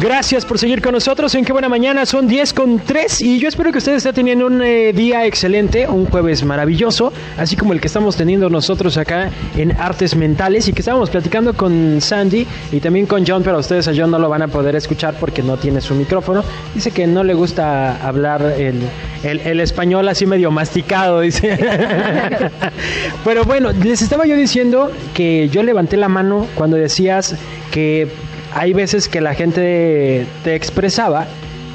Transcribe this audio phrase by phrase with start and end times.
[0.00, 2.06] Gracias por seguir con nosotros en Qué Buena Mañana.
[2.06, 5.88] Son 10 con 3 y yo espero que ustedes estén teniendo un eh, día excelente,
[5.88, 10.72] un jueves maravilloso, así como el que estamos teniendo nosotros acá en Artes Mentales y
[10.72, 14.28] que estábamos platicando con Sandy y también con John, pero ustedes a John no lo
[14.28, 16.44] van a poder escuchar porque no tiene su micrófono.
[16.76, 18.80] Dice que no le gusta hablar el,
[19.24, 21.58] el, el español así medio masticado, dice.
[23.24, 27.34] pero bueno, les estaba yo diciendo que yo levanté la mano cuando decías
[27.72, 31.26] que hay veces que la gente te expresaba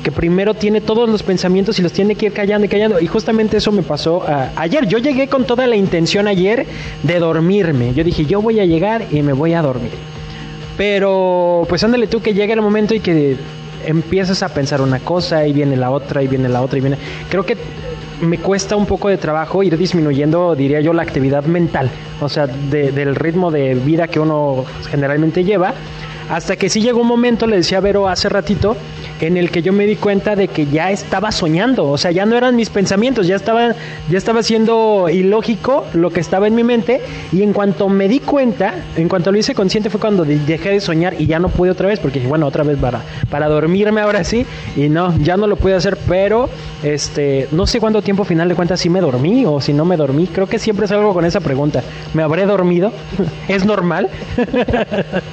[0.03, 2.99] que primero tiene todos los pensamientos y los tiene que ir callando y callando.
[2.99, 4.85] Y justamente eso me pasó ah, ayer.
[4.87, 6.65] Yo llegué con toda la intención ayer
[7.01, 7.93] de dormirme.
[7.93, 9.91] Yo dije, yo voy a llegar y me voy a dormir.
[10.77, 13.37] Pero pues ándale tú que llegue el momento y que
[13.85, 16.97] empiezas a pensar una cosa y viene la otra y viene la otra y viene...
[17.29, 17.57] Creo que
[18.21, 21.89] me cuesta un poco de trabajo ir disminuyendo, diría yo, la actividad mental.
[22.21, 25.73] O sea, del ritmo de vida que uno generalmente lleva
[26.29, 28.75] hasta que sí llegó un momento, le decía a Vero hace ratito,
[29.21, 32.25] en el que yo me di cuenta de que ya estaba soñando, o sea, ya
[32.25, 33.75] no eran mis pensamientos, ya estaba,
[34.09, 38.19] ya estaba siendo ilógico lo que estaba en mi mente, y en cuanto me di
[38.19, 41.71] cuenta, en cuanto lo hice consciente fue cuando dejé de soñar y ya no pude
[41.71, 45.37] otra vez, porque dije, bueno, otra vez para, para dormirme ahora sí, y no, ya
[45.37, 46.49] no lo pude hacer, pero
[46.83, 49.97] este, no sé cuánto tiempo final de cuentas si me dormí o si no me
[49.97, 51.83] dormí, creo que siempre salgo con esa pregunta,
[52.13, 52.91] ¿me habré dormido?
[53.47, 54.09] ¿Es normal?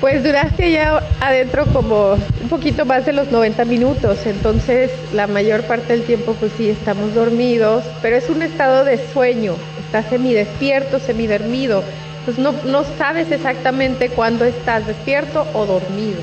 [0.00, 5.62] pues duraste ya adentro como un poquito más de los 90 minutos, entonces la mayor
[5.62, 9.54] parte del tiempo pues sí estamos dormidos, pero es un estado de sueño,
[9.86, 11.82] estás semidespierto, semidormido,
[12.24, 16.18] pues no, no sabes exactamente cuándo estás despierto o dormido.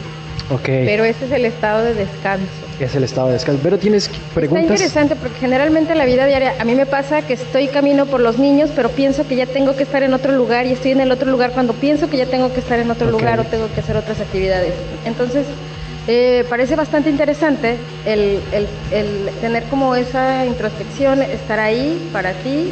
[0.50, 0.86] Okay.
[0.86, 2.46] Pero ese es el estado de descanso.
[2.80, 3.60] Es el estado de descanso.
[3.64, 4.64] Pero tienes preguntas.
[4.64, 8.06] Está interesante porque generalmente en la vida diaria a mí me pasa que estoy camino
[8.06, 10.92] por los niños, pero pienso que ya tengo que estar en otro lugar y estoy
[10.92, 13.20] en el otro lugar cuando pienso que ya tengo que estar en otro okay.
[13.20, 14.74] lugar o tengo que hacer otras actividades.
[15.06, 15.46] Entonces,
[16.08, 18.40] eh, parece bastante interesante el,
[19.42, 22.72] tener como esa introspección, estar ahí para ti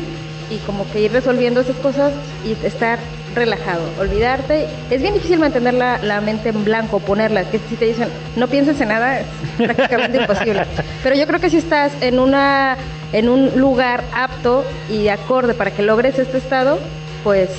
[0.50, 2.14] y como que ir resolviendo esas cosas
[2.46, 3.00] y estar
[3.36, 4.68] relajado, olvidarte.
[4.90, 8.48] Es bien difícil mantener la, la, mente en blanco, ponerla, que si te dicen no
[8.48, 9.26] pienses en nada, es
[9.58, 10.64] prácticamente imposible.
[11.04, 12.78] Pero yo creo que si estás en, una,
[13.12, 16.80] en un lugar apto y acorde para que logres este estado,
[17.24, 17.50] pues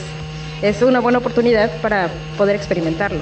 [0.63, 2.09] es una buena oportunidad para
[2.39, 3.21] poder experimentarlo.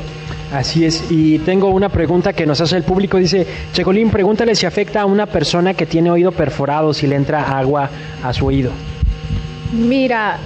[0.52, 4.66] Así es, y tengo una pregunta que nos hace el público, dice, Checolín, pregúntale si
[4.66, 7.90] afecta a una persona que tiene oído perforado si le entra agua
[8.22, 8.70] a su oído.
[9.72, 10.38] Mira,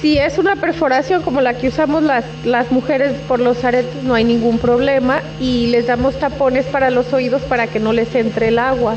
[0.00, 4.14] si es una perforación como la que usamos las, las mujeres por los aretes, no
[4.14, 8.48] hay ningún problema y les damos tapones para los oídos para que no les entre
[8.48, 8.94] el agua.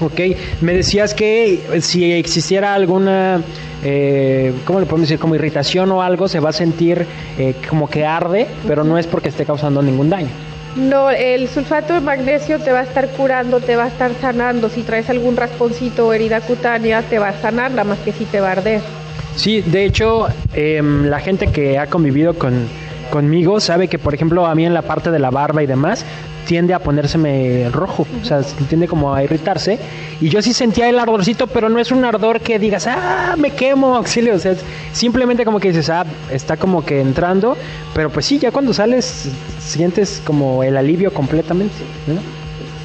[0.00, 0.20] Ok,
[0.60, 3.40] me decías que si existiera alguna,
[3.84, 5.20] eh, ¿cómo le podemos decir?
[5.20, 7.06] Como irritación o algo, se va a sentir
[7.38, 10.28] eh, como que arde, pero no es porque esté causando ningún daño.
[10.76, 14.70] No, el sulfato de magnesio te va a estar curando, te va a estar sanando.
[14.70, 18.24] Si traes algún rasponcito o herida cutánea, te va a sanar, nada más que si
[18.24, 18.80] te va a arder.
[19.36, 22.68] Sí, de hecho, eh, la gente que ha convivido con,
[23.10, 26.06] conmigo sabe que, por ejemplo, a mí en la parte de la barba y demás,
[26.46, 29.78] tiende a ponérseme rojo, o sea, tiende como a irritarse.
[30.20, 33.50] Y yo sí sentía el ardorcito, pero no es un ardor que digas, ah, me
[33.50, 34.34] quemo, auxilio.
[34.34, 34.54] O sea,
[34.92, 37.56] simplemente como que dices, ah, está como que entrando,
[37.94, 41.74] pero pues sí, ya cuando sales sientes como el alivio completamente,
[42.06, 42.20] ¿no?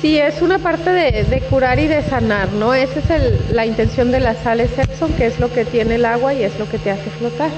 [0.01, 2.75] Sí, es una parte de, de, curar y de sanar, ¿no?
[2.75, 6.05] Esa es el, la intención de las sales Epsom, que es lo que tiene el
[6.05, 7.49] agua y es lo que te hace flotar.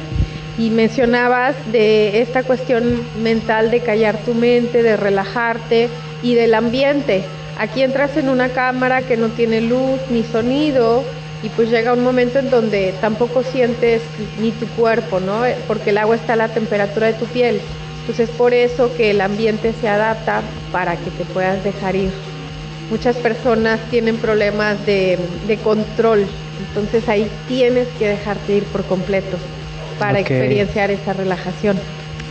[0.60, 5.88] Y mencionabas de esta cuestión mental de callar tu mente, de relajarte
[6.22, 7.24] y del ambiente.
[7.58, 11.06] Aquí entras en una cámara que no tiene luz ni sonido
[11.42, 14.02] y pues llega un momento en donde tampoco sientes
[14.42, 15.44] ni tu cuerpo, ¿no?
[15.66, 17.62] Porque el agua está a la temperatura de tu piel.
[18.02, 20.42] Entonces por eso que el ambiente se adapta
[20.74, 22.12] para que te puedas dejar ir.
[22.90, 26.26] Muchas personas tienen problemas de, de control,
[26.68, 29.38] entonces ahí tienes que dejarte ir por completo
[30.00, 30.22] para okay.
[30.22, 31.78] experienciar esa relajación.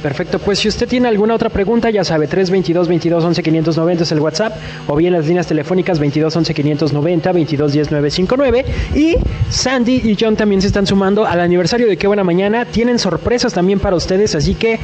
[0.03, 4.12] Perfecto, pues si usted tiene alguna otra pregunta, ya sabe, 322 22 11 590 es
[4.12, 4.56] el WhatsApp,
[4.87, 8.65] o bien las líneas telefónicas 22 11 590 22 10 959.
[8.95, 9.16] Y
[9.51, 12.65] Sandy y John también se están sumando al aniversario de Qué Buena Mañana.
[12.65, 14.78] Tienen sorpresas también para ustedes, así que,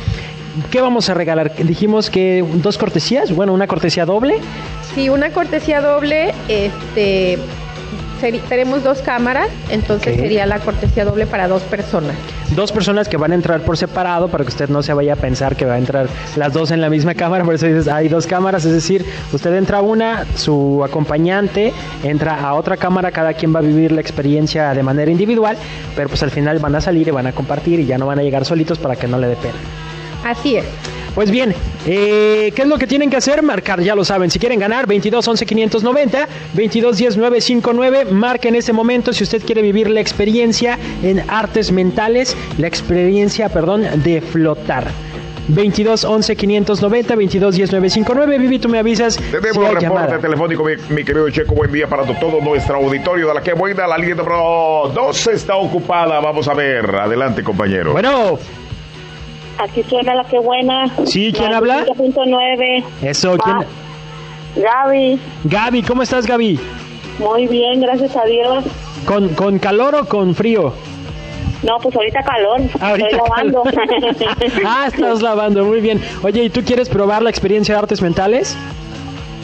[0.73, 1.55] ¿qué vamos a regalar?
[1.56, 4.38] Dijimos que dos cortesías, bueno, una cortesía doble.
[4.97, 7.38] Sí, una cortesía doble, este
[8.20, 10.20] tenemos dos cámaras, entonces okay.
[10.20, 12.14] sería la cortesía doble para dos personas.
[12.55, 15.16] Dos personas que van a entrar por separado para que usted no se vaya a
[15.16, 18.08] pensar que va a entrar las dos en la misma cámara, por eso dices, hay
[18.08, 21.72] dos cámaras, es decir, usted entra a una, su acompañante
[22.02, 25.56] entra a otra cámara, cada quien va a vivir la experiencia de manera individual,
[25.96, 28.19] pero pues al final van a salir y van a compartir y ya no van
[28.19, 29.55] a llegar solitos para que no le dé pena.
[30.25, 30.64] Así es.
[31.14, 31.55] Pues bien,
[31.87, 33.43] eh, ¿qué es lo que tienen que hacer?
[33.43, 38.56] Marcar, ya lo saben, si quieren ganar, 22 11 590, 22 10 959, marque en
[38.56, 44.20] este momento si usted quiere vivir la experiencia en artes mentales, la experiencia, perdón, de
[44.20, 44.90] flotar.
[45.49, 48.38] 22 11 590 22 10 959.
[48.38, 49.17] Vivi, tú me avisas.
[49.17, 51.55] Tenemos si reporte telefónico, mi, mi querido Checo.
[51.55, 53.87] Buen día para todo nuestro auditorio de la que buena.
[53.87, 56.19] La línea número 2 está ocupada.
[56.20, 56.87] Vamos a ver.
[56.96, 57.93] Adelante, compañero.
[57.93, 58.38] Bueno,
[59.59, 60.87] Aquí suena la que buena.
[61.06, 61.85] Sí, ¿quién habla?
[61.87, 62.85] 5.9.
[63.03, 63.56] eso, ¿quién?
[63.56, 63.65] Ah,
[64.56, 66.59] Gaby, Gaby, ¿cómo estás, Gaby?
[67.19, 68.65] muy bien, gracias a Dios.
[69.06, 70.73] ¿Con, ¿Con calor o con frío?
[71.62, 72.61] No, pues ahorita calor.
[72.81, 73.62] Ahorita Estoy lavando.
[73.62, 74.62] calor.
[74.67, 76.01] ah, estás lavando, muy bien.
[76.23, 78.56] Oye, ¿y tú quieres probar la experiencia de artes mentales?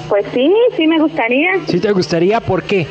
[0.08, 1.50] pues sí, sí me gustaría.
[1.68, 2.40] ¿Sí te gustaría?
[2.40, 2.86] ¿Por qué?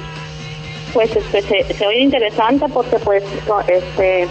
[0.94, 3.24] Pues este, se, se oye interesante porque pues
[3.68, 4.26] este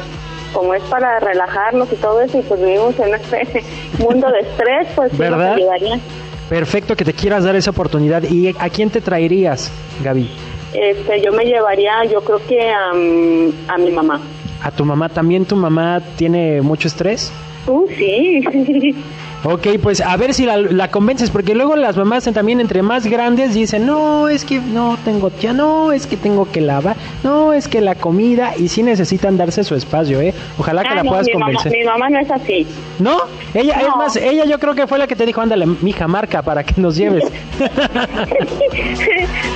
[0.52, 3.64] como es para relajarnos y todo eso y pues vivimos en este
[3.98, 6.00] mundo de estrés, pues sí nos ayudaría.
[6.48, 8.22] Perfecto que te quieras dar esa oportunidad.
[8.22, 9.70] ¿Y a quién te traerías,
[10.02, 10.30] Gaby?
[10.72, 14.20] Este, yo me llevaría, yo creo que a, mm, a mi mamá.
[14.62, 15.44] ¿A tu mamá también?
[15.44, 17.32] ¿Tu mamá tiene mucho estrés?
[17.66, 18.42] Uh, sí.
[19.44, 23.06] Ok, pues a ver si la, la convences, porque luego las mamás también entre más
[23.06, 27.52] grandes dicen, no, es que no tengo ya no, es que tengo que lavar, no,
[27.52, 30.34] es que la comida, y sí necesitan darse su espacio, ¿eh?
[30.58, 31.72] Ojalá que Ah, la no, puedas mi, mamá, convencer.
[31.72, 32.66] mi mamá no es así.
[32.98, 33.16] ¿No?
[33.54, 36.42] Ella, es más, ella yo creo que fue la que te dijo, ándale, mija, marca
[36.42, 37.24] para que nos lleves.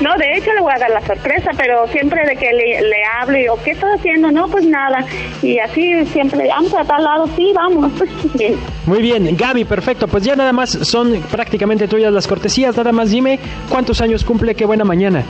[0.00, 2.96] no, de hecho le voy a dar la sorpresa, pero siempre de que le, le
[3.20, 4.30] hablo y digo, ¿qué estás haciendo?
[4.30, 5.04] No, pues nada.
[5.42, 7.92] Y así siempre, vamos a tal lado, sí, vamos.
[8.86, 10.06] Muy bien, Gaby, perfecto.
[10.06, 12.76] Pues ya nada más son prácticamente tuyas las cortesías.
[12.76, 13.38] Nada más dime
[13.70, 15.24] cuántos años cumple, qué buena mañana.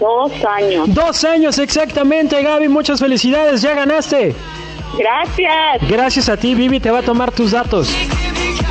[0.00, 0.94] Dos años.
[0.94, 2.68] Dos años exactamente, Gaby.
[2.68, 4.34] Muchas felicidades, ya ganaste.
[4.98, 5.90] Gracias.
[5.90, 7.90] Gracias a ti, Vivi, te va a tomar tus datos.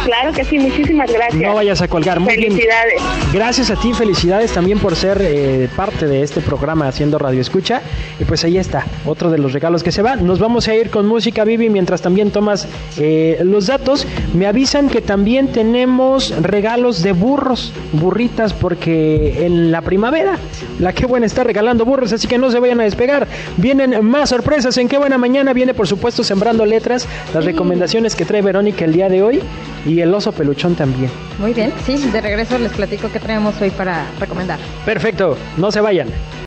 [0.04, 1.42] Claro que sí, muchísimas gracias.
[1.42, 2.20] No vayas a colgar.
[2.20, 2.52] Muy bien.
[2.52, 3.02] Felicidades.
[3.34, 7.82] Gracias a ti, felicidades también por ser eh, parte de este programa haciendo Radio Escucha.
[8.20, 10.16] Y pues ahí está, otro de los regalos que se va.
[10.16, 12.68] Nos vamos a ir con música, Vivi, mientras también tomas
[12.98, 14.06] eh, los datos.
[14.34, 20.38] Me avisan que también tenemos regalos de burros, burritas, porque en la primavera,
[20.80, 23.28] la que buena está regalando burros, así que no se vayan a despegar.
[23.58, 25.54] Vienen más sorpresas en qué buena mañana.
[25.54, 29.42] Viene, por supuesto, sembrando letras, las recomendaciones que trae Verónica el día de hoy
[29.94, 31.12] y el oso peluchón también.
[31.40, 34.60] Muy bien, sí, de regreso les platico qué traemos hoy para recomendar.
[34.86, 36.08] Perfecto, no se vayan.